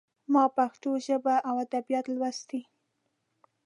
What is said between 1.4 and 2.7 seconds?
او ادبيات لوستي.